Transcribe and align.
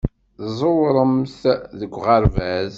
Tẓewremt 0.45 1.33
deg 1.79 1.91
uɣerbaz. 1.99 2.69